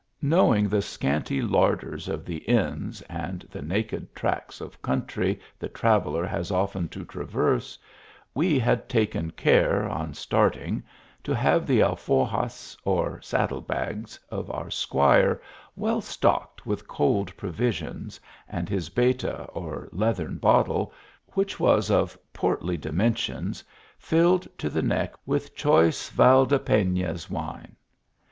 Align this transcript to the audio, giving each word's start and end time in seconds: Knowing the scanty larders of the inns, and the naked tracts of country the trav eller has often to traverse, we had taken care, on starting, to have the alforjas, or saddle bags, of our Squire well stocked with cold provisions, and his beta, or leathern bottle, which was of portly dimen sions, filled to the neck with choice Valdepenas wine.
Knowing 0.23 0.67
the 0.67 0.81
scanty 0.81 1.43
larders 1.43 2.07
of 2.09 2.25
the 2.25 2.37
inns, 2.49 3.03
and 3.03 3.41
the 3.51 3.61
naked 3.61 4.15
tracts 4.15 4.59
of 4.59 4.81
country 4.81 5.39
the 5.59 5.69
trav 5.69 6.07
eller 6.07 6.25
has 6.25 6.49
often 6.49 6.87
to 6.89 7.05
traverse, 7.05 7.77
we 8.33 8.57
had 8.57 8.89
taken 8.89 9.29
care, 9.29 9.87
on 9.87 10.11
starting, 10.15 10.81
to 11.23 11.35
have 11.35 11.67
the 11.67 11.81
alforjas, 11.83 12.75
or 12.83 13.21
saddle 13.21 13.61
bags, 13.61 14.19
of 14.31 14.49
our 14.49 14.71
Squire 14.71 15.39
well 15.75 16.01
stocked 16.01 16.65
with 16.65 16.87
cold 16.87 17.31
provisions, 17.37 18.19
and 18.49 18.67
his 18.69 18.89
beta, 18.89 19.43
or 19.53 19.87
leathern 19.91 20.39
bottle, 20.39 20.91
which 21.35 21.59
was 21.59 21.91
of 21.91 22.17
portly 22.33 22.75
dimen 22.75 23.15
sions, 23.15 23.63
filled 23.99 24.47
to 24.57 24.67
the 24.67 24.81
neck 24.81 25.13
with 25.27 25.55
choice 25.55 26.09
Valdepenas 26.09 27.29
wine. 27.29 27.75